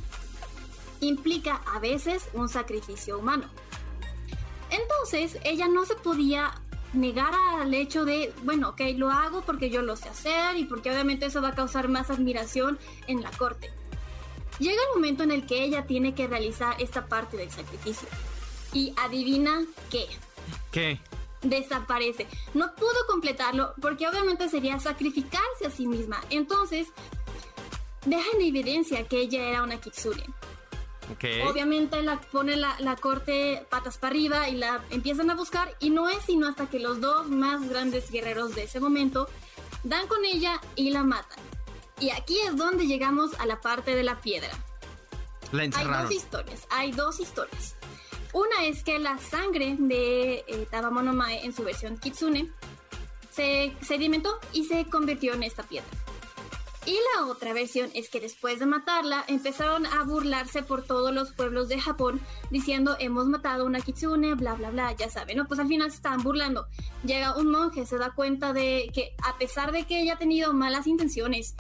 implica 1.01 1.61
a 1.75 1.79
veces 1.79 2.29
un 2.33 2.49
sacrificio 2.49 3.19
humano. 3.19 3.45
Entonces 4.71 5.39
ella 5.45 5.69
no 5.69 5.85
se 5.85 5.95
podía 5.95 6.53
negar 6.95 7.33
al 7.59 7.75
hecho 7.75 8.05
de, 8.05 8.33
bueno, 8.45 8.71
ok, 8.71 8.81
lo 8.97 9.11
hago 9.11 9.43
porque 9.43 9.69
yo 9.69 9.83
lo 9.83 9.97
sé 9.97 10.09
hacer 10.09 10.57
y 10.57 10.65
porque 10.65 10.91
obviamente 10.91 11.27
eso 11.27 11.43
va 11.43 11.49
a 11.49 11.55
causar 11.55 11.89
más 11.89 12.11
admiración 12.11 12.79
en 13.07 13.23
la 13.23 13.31
corte. 13.33 13.71
Llega 14.58 14.80
el 14.80 14.94
momento 14.94 15.23
en 15.23 15.32
el 15.32 15.46
que 15.46 15.64
ella 15.64 15.87
tiene 15.87 16.14
que 16.14 16.26
realizar 16.26 16.80
esta 16.80 17.06
parte 17.06 17.37
del 17.37 17.50
sacrificio. 17.50 18.08
Y 18.73 18.92
adivina 18.96 19.64
qué. 19.90 20.06
¿Qué? 20.70 21.00
Desaparece. 21.42 22.26
No 22.54 22.75
pudo 22.75 23.06
completarlo 23.08 23.75
porque 23.80 24.06
obviamente 24.08 24.49
sería 24.49 24.78
sacrificarse 24.78 25.66
a 25.66 25.70
sí 25.70 25.87
misma. 25.87 26.20
Entonces, 26.30 26.88
deja 28.06 28.26
en 28.34 28.42
evidencia 28.42 29.06
que 29.06 29.18
ella 29.20 29.42
era 29.49 29.62
una 29.62 29.80
kitsune. 29.80 30.25
Okay. 31.16 31.42
Obviamente 31.42 32.00
la 32.02 32.18
pone 32.18 32.56
la, 32.56 32.76
la, 32.80 32.96
corte 32.96 33.66
patas 33.68 33.99
para 33.99 34.12
arriba 34.12 34.49
y 34.49 34.56
la 34.56 34.82
empiezan 34.88 35.28
a 35.30 35.34
buscar 35.34 35.76
y 35.78 35.90
no 35.90 36.08
es 36.08 36.23
sino 36.25 36.49
hasta 36.49 36.70
que 36.70 36.78
los 36.78 36.99
dos 36.99 37.28
más 37.28 37.68
grandes 37.68 38.11
guerreros 38.11 38.54
de 38.54 38.62
ese 38.62 38.80
momento 38.80 39.28
dan 39.82 40.06
con 40.06 40.25
ella 40.25 40.62
y 40.76 40.90
la 40.90 41.02
matan. 41.02 41.38
Y 42.01 42.11
aquí 42.11 42.39
es 42.41 42.57
donde 42.57 42.87
llegamos 42.87 43.39
a 43.39 43.47
la 43.47 43.61
parte 43.61 43.95
de 43.95 44.03
la 44.03 44.21
piedra. 44.21 44.51
La. 45.53 45.63
Hay 45.63 46.03
dos 46.03 46.11
historias, 46.11 46.67
hay 46.71 46.93
dos 46.93 47.21
historias. 47.21 47.77
Una 48.33 48.65
es 48.65 48.83
que 48.83 48.99
la 48.99 49.19
sangre 49.19 49.77
de 49.79 50.45
eh, 50.49 50.67
Tabamono 50.69 51.13
Mae 51.13 51.45
en 51.45 51.55
su 51.55 51.63
versión 51.63 51.97
Kitsune 51.99 52.51
se 53.31 53.77
sedimentó 53.81 54.41
y 54.53 54.65
se 54.65 54.87
convirtió 54.87 55.35
en 55.35 55.45
esta 55.45 55.63
piedra. 55.63 55.89
Y 56.87 56.99
la 57.15 57.27
otra 57.27 57.55
versión 57.55 57.91
es 57.95 58.11
que 58.11 58.21
después 58.21 58.59
de 58.59 58.67
matarla 58.67 59.25
empezaron 59.27 59.87
a 59.87 60.03
burlarse 60.03 60.63
por 60.63 60.83
todos 60.83 61.15
los 61.15 61.33
pueblos 61.33 61.69
de 61.69 61.81
Japón 61.81 62.21
diciendo 62.51 62.97
hemos 62.99 63.27
matado 63.27 63.65
una 63.65 63.81
kitsune, 63.81 64.35
bla 64.35 64.55
bla 64.55 64.71
bla, 64.71 64.93
ya 64.93 65.09
saben, 65.09 65.39
¿no? 65.39 65.47
Pues 65.47 65.61
al 65.61 65.69
final 65.69 65.91
se 65.91 65.97
estaban 65.97 66.23
burlando. 66.23 66.67
Llega 67.03 67.37
un 67.37 67.51
monje, 67.51 67.87
se 67.87 67.97
da 67.97 68.11
cuenta 68.11 68.53
de 68.53 68.91
que 68.93 69.15
a 69.23 69.39
pesar 69.39 69.73
de 69.73 69.85
que 69.85 70.03
ella 70.03 70.15
ha 70.15 70.19
tenido 70.19 70.53
malas 70.53 70.87
intenciones 70.87 71.55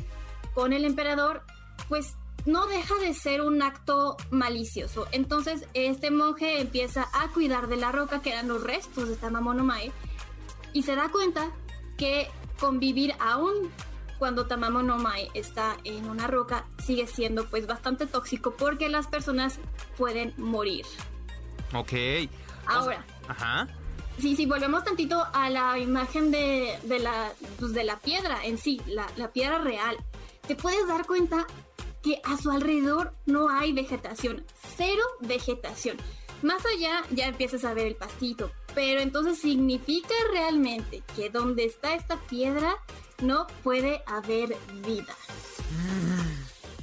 con 0.54 0.72
el 0.72 0.84
emperador, 0.84 1.42
pues 1.88 2.14
no 2.46 2.66
deja 2.66 2.94
de 2.96 3.14
ser 3.14 3.42
un 3.42 3.62
acto 3.62 4.16
malicioso. 4.30 5.06
Entonces 5.12 5.66
este 5.74 6.10
monje 6.10 6.60
empieza 6.60 7.08
a 7.12 7.28
cuidar 7.28 7.68
de 7.68 7.76
la 7.76 7.92
roca 7.92 8.20
que 8.20 8.30
eran 8.30 8.48
los 8.48 8.62
restos 8.62 9.08
de 9.08 9.16
Tamamono 9.16 9.64
Mae 9.64 9.92
y 10.72 10.82
se 10.82 10.94
da 10.94 11.08
cuenta 11.10 11.50
que 11.96 12.28
convivir 12.58 13.14
aún 13.20 13.70
cuando 14.18 14.46
Tamamo 14.46 14.82
no 14.82 14.96
Mai 14.96 15.28
está 15.34 15.76
en 15.84 16.08
una 16.08 16.26
roca 16.26 16.66
sigue 16.78 17.06
siendo 17.06 17.46
pues 17.50 17.66
bastante 17.66 18.06
tóxico 18.06 18.54
porque 18.56 18.88
las 18.88 19.06
personas 19.06 19.58
pueden 19.96 20.32
morir. 20.36 20.86
Ok. 21.74 21.92
Ahora. 22.66 23.04
Ajá. 23.28 23.68
Sí, 24.18 24.36
sí, 24.36 24.46
volvemos 24.46 24.84
tantito 24.84 25.26
a 25.32 25.50
la 25.50 25.78
imagen 25.78 26.30
de, 26.30 26.78
de 26.84 27.00
la, 27.00 27.32
pues, 27.58 27.72
de 27.74 27.82
la 27.82 27.98
piedra 27.98 28.44
en 28.44 28.58
sí, 28.58 28.80
la, 28.86 29.06
la 29.16 29.32
piedra 29.32 29.58
real. 29.58 29.96
Te 30.46 30.56
puedes 30.56 30.86
dar 30.86 31.06
cuenta 31.06 31.46
que 32.02 32.20
a 32.22 32.36
su 32.36 32.50
alrededor 32.50 33.14
no 33.24 33.48
hay 33.48 33.72
vegetación, 33.72 34.44
cero 34.76 35.02
vegetación. 35.20 35.96
Más 36.42 36.62
allá 36.66 37.02
ya 37.10 37.28
empiezas 37.28 37.64
a 37.64 37.72
ver 37.72 37.86
el 37.86 37.96
pastito, 37.96 38.52
pero 38.74 39.00
entonces 39.00 39.38
significa 39.38 40.14
realmente 40.30 41.02
que 41.16 41.30
donde 41.30 41.64
está 41.64 41.94
esta 41.94 42.20
piedra 42.20 42.76
no 43.22 43.46
puede 43.62 44.02
haber 44.06 44.54
vida. 44.86 45.16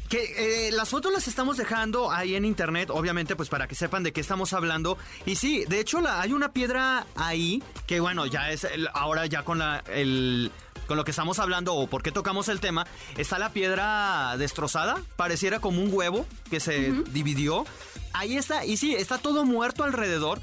Que 0.09 0.67
eh, 0.67 0.71
las 0.71 0.89
fotos 0.89 1.13
las 1.13 1.27
estamos 1.27 1.55
dejando 1.55 2.11
ahí 2.11 2.35
en 2.35 2.43
internet, 2.43 2.89
obviamente, 2.91 3.35
pues 3.35 3.47
para 3.47 3.67
que 3.67 3.75
sepan 3.75 4.01
de 4.01 4.11
qué 4.11 4.19
estamos 4.19 4.51
hablando. 4.53 4.97
Y 5.27 5.35
sí, 5.35 5.63
de 5.65 5.79
hecho 5.79 6.01
hay 6.05 6.33
una 6.33 6.51
piedra 6.51 7.05
ahí 7.15 7.63
que 7.85 7.99
bueno, 7.99 8.25
ya 8.25 8.49
es 8.49 8.67
ahora 8.93 9.27
ya 9.27 9.45
con 9.45 9.59
la 9.59 9.83
el 9.87 10.51
con 10.87 10.97
lo 10.97 11.05
que 11.05 11.11
estamos 11.11 11.39
hablando 11.39 11.75
o 11.75 11.87
por 11.87 12.03
qué 12.03 12.11
tocamos 12.11 12.49
el 12.49 12.59
tema, 12.59 12.85
está 13.17 13.39
la 13.39 13.51
piedra 13.51 14.35
destrozada, 14.37 15.01
pareciera 15.15 15.59
como 15.59 15.81
un 15.81 15.93
huevo 15.93 16.25
que 16.49 16.59
se 16.59 16.91
uh 16.91 16.95
-huh. 16.95 17.03
dividió. 17.05 17.65
Ahí 18.13 18.37
está, 18.37 18.65
y 18.65 18.77
sí, 18.77 18.95
está 18.95 19.17
todo 19.17 19.45
muerto 19.45 19.83
alrededor. 19.83 20.41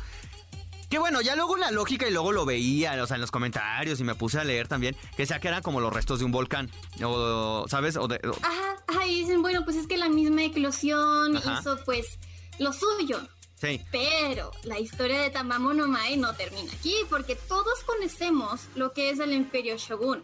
Que 0.88 0.98
bueno, 0.98 1.20
ya 1.20 1.36
luego 1.36 1.58
la 1.58 1.70
lógica 1.70 2.08
y 2.08 2.10
luego 2.10 2.32
lo 2.32 2.46
veía, 2.46 3.02
o 3.02 3.06
sea, 3.06 3.16
en 3.16 3.20
los 3.20 3.30
comentarios 3.30 4.00
y 4.00 4.04
me 4.04 4.14
puse 4.14 4.40
a 4.40 4.44
leer 4.44 4.68
también, 4.68 4.96
que 5.18 5.26
sea 5.26 5.38
que 5.38 5.48
eran 5.48 5.62
como 5.62 5.80
los 5.80 5.92
restos 5.92 6.20
de 6.20 6.24
un 6.24 6.32
volcán, 6.32 6.70
o, 7.04 7.66
¿sabes? 7.68 7.98
O 7.98 8.08
de, 8.08 8.18
o... 8.26 8.32
Ajá, 8.42 8.82
ajá, 8.86 9.06
y 9.06 9.20
dicen, 9.20 9.42
bueno, 9.42 9.64
pues 9.66 9.76
es 9.76 9.86
que 9.86 9.98
la 9.98 10.08
misma 10.08 10.44
eclosión 10.44 11.36
ajá. 11.36 11.58
hizo 11.60 11.78
pues 11.84 12.18
lo 12.58 12.72
suyo. 12.72 13.20
Sí. 13.60 13.80
Pero 13.90 14.52
la 14.62 14.78
historia 14.78 15.20
de 15.20 15.30
Tamamo 15.30 15.72
no 15.72 15.88
Mae 15.88 16.16
no 16.16 16.34
termina 16.34 16.72
aquí, 16.72 16.94
porque 17.10 17.34
todos 17.34 17.82
conocemos 17.84 18.68
lo 18.76 18.92
que 18.92 19.10
es 19.10 19.18
el 19.18 19.32
Imperio 19.32 19.76
Shogun. 19.76 20.22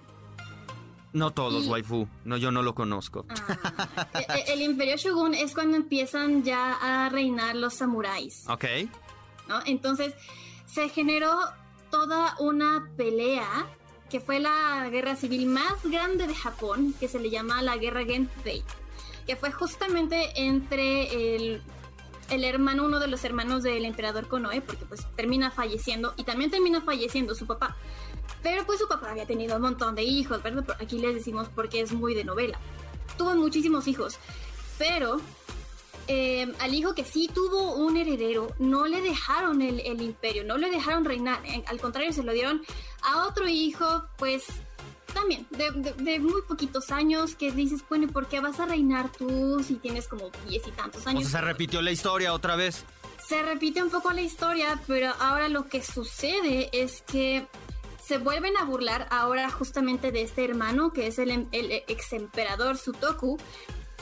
No 1.13 1.33
todos, 1.33 1.65
y... 1.65 1.69
waifu. 1.69 2.09
No, 2.25 2.37
yo 2.37 2.51
no 2.51 2.63
lo 2.63 2.75
conozco. 2.75 3.25
Ah, 3.29 4.09
el, 4.47 4.61
el, 4.61 4.63
Imperio 4.63 4.97
Shogun 4.97 5.35
es 5.35 5.55
cuando 5.55 5.77
empiezan 5.77 6.43
ya 6.43 6.75
a 6.75 7.09
reinar 7.09 7.57
los 7.57 7.75
samuráis. 7.75 8.45
Ok. 8.49 8.65
¿No? 9.49 9.61
Entonces, 9.67 10.15
se 10.67 10.89
generó 10.89 11.37
toda 11.91 12.35
una 12.41 12.89
pelea 12.97 13.69
que 14.11 14.21
fue 14.21 14.39
la 14.39 14.89
guerra 14.91 15.17
civil 15.17 15.47
más 15.47 15.83
grande 15.85 16.27
de 16.27 16.35
Japón, 16.35 16.95
que 17.01 17.09
se 17.09 17.19
le 17.19 17.31
llama 17.31 17.63
la 17.63 17.77
guerra 17.77 18.05
Genpei, 18.05 18.63
que 19.27 19.37
fue 19.37 19.51
justamente 19.51 20.41
entre 20.41 21.35
el, 21.35 21.63
el 22.31 22.45
hermano, 22.45 22.85
uno 22.85 23.01
de 23.01 23.09
los 23.09 23.25
hermanos 23.25 23.63
del 23.63 23.85
emperador 23.85 24.29
Konoe, 24.29 24.61
porque 24.61 24.85
pues 24.85 25.07
termina 25.17 25.51
falleciendo, 25.51 26.15
y 26.17 26.25
también 26.25 26.51
termina 26.51 26.81
falleciendo 26.81 27.35
su 27.35 27.47
papá. 27.47 27.77
Pero 28.43 28.65
pues 28.67 28.79
su 28.79 28.89
papá 28.89 29.11
había 29.11 29.27
tenido 29.27 29.57
un 29.57 29.63
montón 29.63 29.95
de 29.95 30.03
hijos, 30.03 30.43
¿verdad? 30.43 30.65
Aquí 30.81 30.99
les 30.99 31.15
decimos 31.15 31.49
porque 31.55 31.81
es 31.81 31.93
muy 31.93 32.15
de 32.15 32.25
novela. 32.25 32.59
Tuvo 33.17 33.35
muchísimos 33.35 33.87
hijos, 33.87 34.19
pero 34.79 35.21
eh, 36.07 36.53
al 36.61 36.75
hijo 36.75 36.95
que 36.95 37.05
sí 37.05 37.31
tuvo 37.33 37.77
un 37.77 37.97
heredero, 37.97 38.49
no 38.59 38.87
le 38.87 39.01
dejaron 39.01 39.63
el, 39.63 40.03
imperio, 40.03 40.45
no 40.45 40.59
le 40.59 40.71
dejaron 40.71 41.05
reinar, 41.05 41.41
eh, 41.47 41.65
al 41.67 41.81
contrario, 41.81 42.13
se 42.13 42.23
lo 42.23 42.33
dieron 42.33 42.63
a 43.03 43.27
otro 43.27 43.49
hijo, 43.49 44.05
pues 44.19 44.45
también, 45.15 45.47
de, 45.51 45.71
de, 45.71 45.93
de, 45.93 46.19
muy 46.19 46.43
poquitos 46.43 46.91
años, 46.91 47.35
que 47.35 47.51
dices, 47.53 47.83
bueno, 47.89 48.09
¿por 48.09 48.29
qué 48.29 48.41
vas 48.41 48.61
a 48.61 48.67
reinar 48.67 49.11
tú 49.11 49.63
si 49.67 49.77
tienes 49.77 50.09
como 50.09 50.31
diez 50.47 50.67
y 50.67 50.71
tantos 50.73 51.07
años? 51.07 51.27
O 51.27 51.29
sea, 51.31 51.41
se 51.41 51.47
repitió 51.47 51.81
la 51.81 51.93
historia 51.93 52.35
otra 52.35 52.57
vez. 52.57 52.85
Se 53.27 53.43
repite 53.43 53.83
un 53.83 53.91
poco 53.91 54.13
la 54.13 54.21
historia, 54.21 54.81
pero 54.87 55.13
ahora 55.19 55.49
lo 55.49 55.69
que 55.69 55.83
sucede 55.83 56.69
es 56.73 57.03
que 57.03 57.47
se 58.07 58.19
vuelven 58.19 58.57
a 58.59 58.65
burlar 58.65 59.07
ahora 59.11 59.49
justamente 59.49 60.13
de 60.13 60.23
este 60.23 60.45
hermano, 60.45 60.93
que 60.93 61.07
es 61.07 61.19
el, 61.19 61.31
el 61.31 61.73
ex 61.89 62.13
emperador 62.13 62.77
Sutoku, 62.77 63.39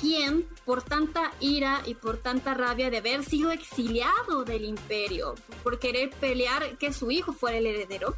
quien, 0.00 0.48
por 0.64 0.82
tanta 0.82 1.32
ira 1.38 1.80
y 1.86 1.94
por 1.94 2.16
tanta 2.16 2.54
rabia 2.54 2.90
de 2.90 2.98
haber 2.98 3.24
sido 3.24 3.52
exiliado 3.52 4.44
del 4.44 4.64
imperio, 4.64 5.36
por 5.62 5.78
querer 5.78 6.10
pelear 6.10 6.76
que 6.78 6.92
su 6.92 7.12
hijo 7.12 7.32
fuera 7.32 7.58
el 7.58 7.66
heredero, 7.66 8.16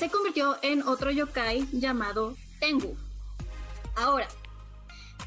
se 0.00 0.08
convirtió 0.08 0.56
en 0.62 0.82
otro 0.88 1.10
yokai 1.10 1.68
llamado 1.72 2.34
Tengu. 2.58 2.96
Ahora, 3.96 4.26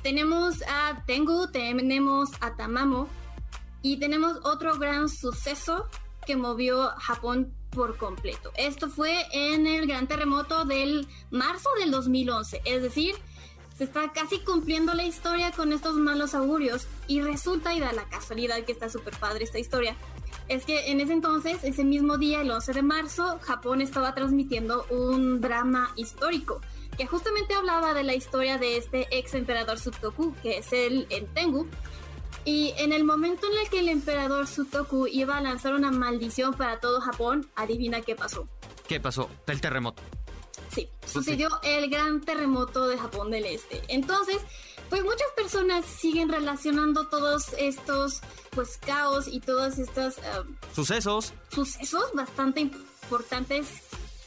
tenemos 0.02 0.64
a 0.68 1.04
Tengu, 1.06 1.48
tenemos 1.52 2.32
a 2.42 2.56
Tamamo 2.56 3.08
y 3.84 3.98
tenemos 3.98 4.40
otro 4.42 4.80
gran 4.80 5.10
suceso 5.10 5.88
que 6.26 6.36
movió 6.36 6.90
Japón 6.98 7.54
por 7.70 7.98
completo. 7.98 8.52
Esto 8.58 8.90
fue 8.90 9.28
en 9.32 9.68
el 9.68 9.86
gran 9.86 10.08
terremoto 10.08 10.66
del 10.66 11.08
marzo 11.30 11.70
del 11.80 11.92
2011, 11.92 12.64
es 12.66 12.82
decir, 12.82 13.14
se 13.78 13.84
está 13.84 14.12
casi 14.12 14.40
cumpliendo 14.40 14.96
la 14.96 15.04
historia 15.04 15.52
con 15.52 15.72
estos 15.72 15.98
malos 15.98 16.34
augurios 16.34 16.88
y 17.08 17.22
resulta 17.22 17.76
y 17.76 17.80
da 17.80 17.94
la 17.94 18.10
casualidad 18.10 18.64
que 18.66 18.72
está 18.72 18.90
súper 18.90 19.16
padre 19.18 19.44
esta 19.44 19.60
historia. 19.60 19.96
Es 20.48 20.66
que 20.66 20.92
en 20.92 21.00
ese 21.00 21.14
entonces, 21.14 21.64
ese 21.64 21.84
mismo 21.84 22.18
día, 22.18 22.42
el 22.42 22.52
11 22.52 22.74
de 22.74 22.82
marzo, 22.82 23.40
Japón 23.42 23.82
estaba 23.82 24.14
transmitiendo 24.14 24.86
un 24.90 25.42
drama 25.42 25.92
histórico 25.96 26.62
que 26.98 27.08
justamente 27.08 27.54
hablaba 27.54 27.94
de 27.94 28.04
la 28.04 28.14
historia 28.14 28.58
de 28.58 28.78
este 28.78 29.08
ex 29.12 29.34
emperador 29.34 29.80
Sutoku, 29.80 30.36
que 30.44 30.60
es 30.60 30.74
el 30.74 31.08
Tengu. 31.34 31.68
Y 32.46 32.74
en 32.78 32.92
el 32.92 33.04
momento 33.04 33.48
en 33.48 33.58
el 33.60 33.70
que 33.70 33.80
el 33.80 33.90
emperador 33.90 34.48
Sutoku 34.48 35.08
iba 35.08 35.38
a 35.38 35.42
lanzar 35.42 35.74
una 35.74 35.92
maldición 35.92 36.54
para 36.54 36.80
todo 36.80 37.00
Japón, 37.00 37.50
adivina 37.56 38.02
qué 38.02 38.16
pasó. 38.16 38.48
¿Qué 38.88 39.00
pasó? 39.00 39.30
El 39.48 39.62
terremoto. 39.62 40.04
Sí, 40.70 40.90
sucedió 41.06 41.50
el 41.64 41.90
gran 41.90 42.22
terremoto 42.22 42.88
de 42.88 42.98
Japón 42.98 43.32
del 43.32 43.46
Este. 43.46 43.82
Entonces, 43.88 44.38
pues 44.94 45.04
muchas 45.06 45.28
personas 45.36 45.86
siguen 45.88 46.30
relacionando 46.30 47.08
todos 47.08 47.48
estos 47.58 48.22
pues 48.52 48.78
caos 48.78 49.28
y 49.28 49.40
todas 49.40 49.80
estas 49.80 50.20
ah, 50.20 50.44
sucesos 50.76 51.34
sucesos 51.50 52.12
bastante 52.14 52.60
importantes 52.60 53.70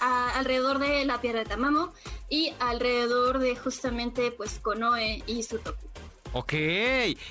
alrededor 0.01 0.81
de 0.81 1.05
la 1.05 1.21
piedra 1.21 1.45
de 1.45 1.47
Tamamo 1.47 1.93
y 2.29 2.53
alrededor 2.59 3.39
de 3.39 3.55
justamente 3.55 4.33
pues 4.33 4.59
Konoe 4.59 5.23
y 5.29 5.45
Sutoku. 5.45 5.87
Ok, 6.33 6.53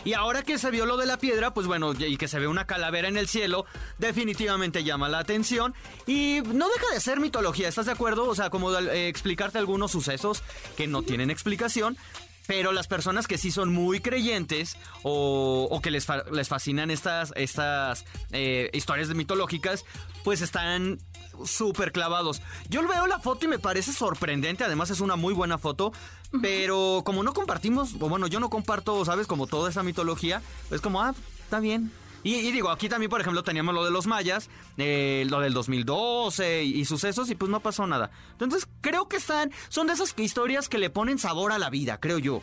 y 0.06 0.14
ahora 0.14 0.42
que 0.42 0.58
se 0.58 0.72
vio 0.72 0.86
lo 0.86 0.96
de 0.96 1.06
la 1.06 1.18
piedra, 1.18 1.54
pues 1.54 1.68
bueno, 1.68 1.94
y 1.94 2.16
que 2.18 2.30
se 2.30 2.40
ve 2.40 2.48
una 2.48 2.66
calavera 2.66 3.08
en 3.10 3.18
el 3.18 3.28
cielo, 3.28 3.66
definitivamente 4.00 4.84
llama 4.84 5.10
la 5.10 5.20
atención. 5.20 5.76
Y 6.08 6.40
no 6.54 6.70
deja 6.70 6.92
de 6.92 7.00
ser 7.02 7.20
mitología, 7.20 7.68
¿estás 7.68 7.86
de 7.86 7.92
acuerdo? 7.92 8.28
O 8.28 8.34
sea, 8.34 8.50
como 8.50 8.74
eh, 8.74 9.08
explicarte 9.10 9.60
algunos 9.60 9.92
sucesos 9.92 10.42
que 10.76 10.88
no 10.88 11.04
tienen 11.04 11.30
explicación, 11.30 11.98
pero 12.48 12.72
las 12.72 12.88
personas 12.88 13.28
que 13.28 13.38
sí 13.38 13.52
son 13.52 13.74
muy 13.74 14.00
creyentes 14.00 14.78
o, 15.04 15.80
que 15.82 15.92
les, 15.92 16.08
les, 16.32 16.48
fascinan 16.48 16.92
estas, 16.92 17.34
estas 17.36 18.06
eh, 18.32 18.70
historias 18.74 19.10
mitológicas, 19.14 19.86
pues 20.24 20.42
están 20.42 21.00
súper 21.44 21.92
clavados. 21.92 22.42
Yo 22.70 22.88
veo 22.88 23.08
la 23.08 23.20
foto 23.20 23.46
y 23.46 23.50
me 23.50 23.60
parece 23.60 23.94
sorprendente, 23.94 24.64
además 24.64 24.90
es 24.90 25.02
una 25.02 25.16
muy 25.16 25.34
buena 25.34 25.58
foto, 25.58 25.92
pero 26.42 27.04
como 27.06 27.24
no 27.24 27.34
compartimos, 27.34 27.96
o 28.00 28.10
bueno, 28.10 28.28
yo 28.28 28.40
no 28.40 28.50
comparto, 28.50 29.04
¿sabes? 29.06 29.28
Como 29.28 29.48
toda 29.48 29.70
esa 29.70 29.84
mitología, 29.84 30.42
es 30.72 30.82
como, 30.82 31.02
ah, 31.02 31.14
está 31.44 31.60
bien, 31.60 31.92
y, 32.30 32.52
digo, 32.52 32.70
aquí 32.70 32.90
también, 32.90 33.10
por 33.10 33.22
ejemplo, 33.22 33.44
teníamos 33.44 33.76
lo 33.76 33.86
de 33.86 33.92
los 33.92 34.08
mayas, 34.08 34.50
eh, 34.78 35.26
lo 35.30 35.40
del 35.42 35.54
2012 35.54 36.64
y, 36.64 36.80
y, 36.80 36.86
sucesos, 36.86 37.30
y 37.30 37.36
pues 37.36 37.52
no 37.52 37.60
pasó 37.60 37.86
nada. 37.86 38.10
Entonces, 38.32 38.68
creo 38.82 39.08
que 39.08 39.18
están, 39.18 39.52
son 39.70 39.88
de 39.88 39.94
esas 39.94 40.14
historias 40.18 40.68
que 40.68 40.80
le 40.80 40.90
ponen 40.90 41.20
sabor 41.20 41.52
a 41.52 41.60
la 41.60 41.70
vida, 41.70 42.00
creo 42.00 42.18
yo. 42.18 42.42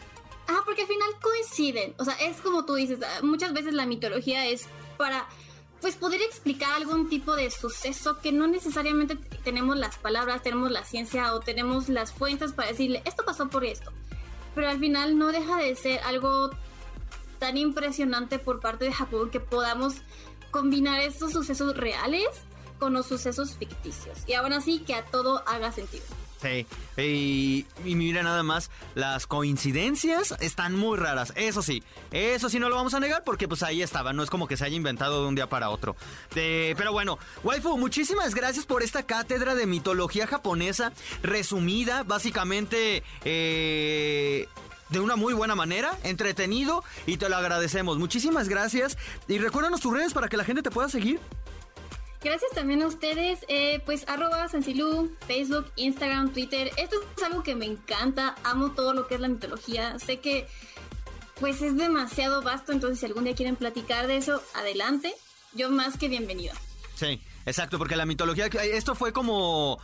Ah, 0.49 0.63
porque 0.65 0.83
al 0.83 0.89
final 0.89 1.09
coinciden. 1.21 1.95
O 1.99 2.05
sea, 2.05 2.15
es 2.15 2.37
como 2.39 2.65
tú 2.65 2.75
dices, 2.75 3.01
ah, 3.03 3.21
muchas 3.23 3.53
veces 3.53 3.75
la 3.75 3.87
mitología 3.87 4.47
es 4.47 4.69
para 4.97 5.27
pues 5.81 5.97
poder 5.97 6.23
explicar 6.23 6.73
algún 6.75 7.09
tipo 7.09 7.35
de 7.35 7.51
suceso 7.51 8.21
que 8.21 8.31
no 8.31 8.47
necesariamente 8.47 9.17
tenemos 9.43 9.77
las 9.77 9.99
palabras, 9.99 10.43
tenemos 10.43 10.71
la 10.71 10.85
ciencia 10.85 11.35
o 11.35 11.41
tenemos 11.41 11.89
las 11.89 12.13
fuentes 12.13 12.53
para 12.53 12.69
decirle 12.69 13.03
esto 13.05 13.25
pasó 13.25 13.49
por 13.49 13.65
esto. 13.65 13.91
Pero 14.55 14.69
al 14.69 14.79
final 14.79 15.19
no 15.19 15.33
deja 15.33 15.57
de 15.57 15.75
ser 15.75 15.99
algo 16.01 16.51
tan 17.43 17.57
impresionante 17.57 18.39
por 18.39 18.61
parte 18.61 18.85
de 18.85 18.93
Japón 18.93 19.29
que 19.29 19.41
podamos 19.41 19.95
combinar 20.53 21.01
estos 21.01 21.33
sucesos 21.33 21.77
reales 21.77 22.29
con 22.79 22.93
los 22.93 23.07
sucesos 23.07 23.57
ficticios. 23.57 24.17
Y 24.29 24.35
aún 24.35 24.53
así 24.53 24.79
que 24.79 24.95
a 24.95 25.05
todo 25.07 25.43
haga 25.49 25.73
sentido. 25.73 26.05
Sí, 26.41 26.67
y, 26.97 27.67
mira 27.85 28.23
nada 28.23 28.45
más, 28.45 28.71
las 28.95 29.27
coincidencias 29.27 30.37
están 30.39 30.77
muy 30.77 30.99
raras, 30.99 31.33
eso 31.35 31.63
sí, 31.63 31.83
eso 32.13 32.49
sí 32.49 32.61
no 32.61 32.69
lo 32.69 32.77
vamos 32.77 32.95
a 32.95 33.01
negar 33.01 33.25
porque 33.25 33.49
pues 33.49 33.65
ahí 33.65 33.83
estaba, 33.83 34.13
no 34.13 34.23
es 34.23 34.31
como 34.31 34.47
que 34.47 34.57
se 34.57 34.65
haya 34.65 34.77
inventado 34.77 35.23
de 35.23 35.29
un 35.29 35.35
día 35.35 35.49
para 35.49 35.71
otro. 35.71 35.97
pero 36.33 36.93
bueno, 36.93 37.19
waifu, 37.43 37.77
muchísimas 37.77 38.37
gracias 38.37 38.67
por 38.67 38.85
esta 38.85 39.03
cátedra 39.03 39.57
de 39.57 39.67
mitología 39.67 40.29
japonesa 40.29 40.93
resumida, 41.25 42.05
básicamente... 42.05 43.03
Eh, 43.25 44.47
de 44.93 45.01
una 45.01 45.17
muy 45.17 45.35
buena 45.35 45.55
manera, 45.55 45.99
entretenido 46.05 46.85
y 47.07 47.17
te 47.17 47.29
lo 47.29 47.37
agradecemos. 47.37 47.99
Muchísimas 47.99 48.49
gracias 48.49 48.99
y 49.27 49.39
recuérdanos 49.39 49.81
tus 49.81 49.93
redes 49.93 50.13
para 50.13 50.29
que 50.29 50.37
la 50.37 50.45
gente 50.45 50.63
te 50.63 50.71
pueda 50.71 50.89
seguir. 50.89 51.19
Gracias 52.23 52.53
también 52.53 52.83
a 52.83 52.87
ustedes, 52.87 53.41
eh, 53.49 53.83
pues 53.85 54.09
arroba 54.09 54.47
Sansilú, 54.47 55.11
Facebook, 55.27 55.73
Instagram, 55.75 56.33
Twitter. 56.33 56.71
Esto 56.77 56.97
es 57.17 57.23
algo 57.25 57.43
que 57.43 57.57
me 57.57 57.67
encanta, 57.67 58.37
amo 58.45 58.73
todo 58.73 58.93
lo 58.93 59.09
que 59.09 59.17
es 59.17 59.21
la 59.21 59.29
mitología. 59.29 59.99
Sé 59.99 60.21
que 60.21 60.47
pues 61.41 61.61
es 61.63 61.77
demasiado 61.77 62.43
vasto, 62.43 62.71
entonces 62.71 63.01
si 63.01 63.07
algún 63.07 63.25
día 63.25 63.35
quieren 63.35 63.57
platicar 63.57 64.07
de 64.07 64.19
eso, 64.19 64.41
adelante. 64.55 65.13
Yo 65.55 65.71
más 65.71 65.99
que 65.99 66.09
bienvenida. 66.09 66.53
Sí, 66.95 67.21
exacto, 67.47 67.79
porque 67.79 67.97
la 67.97 68.07
mitología, 68.07 68.47
esto 68.47 68.95
fue 68.95 69.13
como 69.13 69.79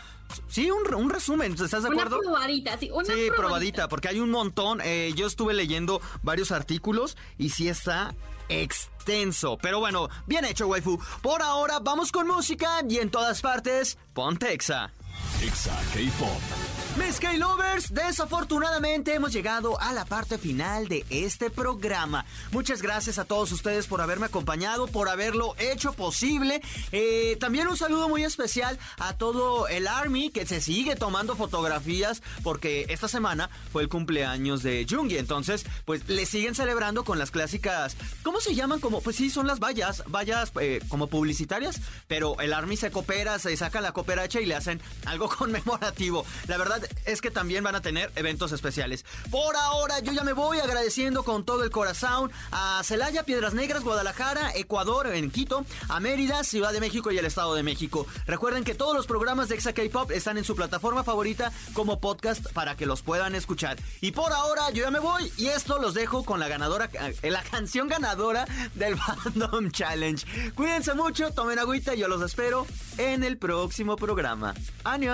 Sí, 0.49 0.71
un, 0.71 1.11
resumen, 1.11 1.53
¿estás 1.53 1.83
de 1.83 1.89
acuerdo? 1.89 2.19
Una 2.19 2.31
probadita, 2.31 2.79
sí, 2.79 2.91
una 2.93 3.05
sí, 3.05 3.29
probadita. 3.35 3.89
porque 3.89 4.09
hay 4.09 4.21
un 4.21 4.31
montón. 4.31 4.81
Eh, 4.85 5.13
yo 5.17 5.27
estuve 5.27 5.55
leyendo 5.55 6.01
varios 6.23 6.53
artículos 6.53 7.17
y 7.39 7.51
sí 7.51 7.69
está 7.69 8.15
extenso. 8.49 9.59
Pero 9.61 9.81
bueno, 9.81 10.09
bien 10.27 10.45
hecho, 10.45 10.67
waifu. 10.67 10.99
Por 11.23 11.43
ahora, 11.43 11.79
vamos 11.81 12.13
con 12.13 12.27
música 12.27 12.83
y 12.89 12.99
en 12.99 13.11
todas 13.11 13.41
partes, 13.41 13.99
Pontexa. 14.13 14.93
Exa 15.41 15.71
K-Pop. 15.95 16.79
Mis 16.97 17.21
K-Lovers, 17.21 17.95
desafortunadamente 17.95 19.15
hemos 19.15 19.33
llegado 19.33 19.81
a 19.81 19.93
la 19.93 20.05
parte 20.05 20.37
final 20.37 20.89
de 20.89 21.07
este 21.11 21.49
programa. 21.49 22.25
Muchas 22.51 22.83
gracias 22.83 23.21
a 23.21 23.25
todos 23.25 23.53
ustedes 23.53 23.87
por 23.87 24.01
haberme 24.01 24.27
acompañado, 24.27 24.89
por 24.89 25.09
haberlo 25.09 25.55
hecho 25.59 25.93
posible. 25.93 26.61
Eh, 26.91 27.37
también 27.39 27.69
un 27.69 27.77
saludo 27.77 28.09
muy 28.09 28.25
especial 28.25 28.81
a 28.99 29.13
todo 29.13 29.69
el 29.69 29.87
Army 29.87 30.31
que 30.31 30.45
se 30.45 30.61
sigue 30.61 30.97
tomando 30.97 31.37
fotografías 31.37 32.21
porque 32.43 32.87
esta 32.89 33.07
semana 33.07 33.49
fue 33.71 33.83
el 33.83 33.89
cumpleaños 33.89 34.65
de 34.65 34.85
Jungi. 34.91 35.19
Entonces, 35.19 35.67
pues 35.85 36.09
le 36.09 36.27
siguen 36.27 36.57
celebrando 36.57 37.05
con 37.05 37.21
las 37.21 37.31
clásicas. 37.31 37.97
¿Cómo 38.25 38.41
se 38.41 38.57
llaman? 38.57 38.81
Como, 38.81 39.03
pues 39.03 39.15
sí, 39.15 39.31
son 39.31 39.47
las 39.47 39.61
vallas, 39.61 40.03
vallas 40.09 40.51
eh, 40.61 40.81
como 40.89 41.07
publicitarias, 41.07 41.81
pero 42.09 42.41
el 42.41 42.53
Army 42.53 42.77
se 42.77 42.91
coopera, 42.91 43.39
se 43.39 43.57
saca 43.57 43.81
la 43.81 43.93
cooperacha 43.93 44.41
y 44.41 44.47
le 44.47 44.57
hacen 44.57 44.81
algo 45.05 45.28
conmemorativo. 45.39 46.25
La 46.47 46.57
verdad 46.57 46.87
es 47.05 47.21
que 47.21 47.31
también 47.31 47.65
van 47.65 47.75
a 47.75 47.83
tener 47.83 48.11
eventos 48.17 48.53
especiales. 48.53 49.05
Por 49.31 49.57
ahora, 49.57 50.01
yo 50.01 50.13
ya 50.13 50.23
me 50.23 50.33
voy 50.33 50.59
agradeciendo 50.59 51.23
con 51.23 51.45
todo 51.45 51.65
el 51.65 51.71
corazón 51.71 52.31
a 52.53 52.83
Celaya, 52.85 53.25
Piedras 53.25 53.55
Negras, 53.55 53.83
Guadalajara, 53.83 54.53
Ecuador, 54.55 55.09
en 55.09 55.31
Quito, 55.31 55.65
a 55.89 56.01
Mérida, 56.01 56.45
Ciudad 56.45 56.73
de 56.73 56.81
México 56.81 57.11
y 57.11 57.19
el 57.19 57.25
Estado 57.25 57.55
de 57.55 57.63
México. 57.63 58.07
Recuerden 58.27 58.65
que 58.65 58.75
todos 58.75 58.95
los 58.95 59.07
programas 59.07 59.49
de 59.49 59.55
Exa 59.57 59.73
K-Pop 59.73 60.11
están 60.11 60.39
en 60.39 60.45
su 60.45 60.57
plataforma 60.57 61.05
favorita 61.05 61.53
como 61.73 62.01
podcast 62.01 62.53
para 62.53 62.77
que 62.77 62.87
los 62.87 63.03
puedan 63.03 63.35
escuchar. 63.35 63.77
Y 64.01 64.13
por 64.13 64.33
ahora, 64.33 64.71
yo 64.71 64.85
ya 64.85 64.91
me 64.91 64.99
voy 64.99 65.31
y 65.37 65.47
esto 65.47 65.79
los 65.79 65.95
dejo 65.95 66.25
con 66.25 66.41
la 66.41 66.49
ganadora, 66.49 66.91
eh, 67.23 67.31
la 67.31 67.43
canción 67.43 67.89
ganadora 67.89 68.47
del 68.75 68.97
Fandom 68.99 69.71
Challenge. 69.71 70.53
Cuídense 70.55 70.95
mucho, 70.95 71.31
tomen 71.31 71.59
agüita 71.59 71.95
y 71.95 71.99
yo 71.99 72.09
los 72.09 72.23
espero 72.23 72.67
en 72.97 73.25
el 73.25 73.39
próximo 73.39 73.97
programa. 73.97 74.55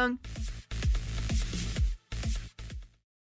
Young. 0.05 0.19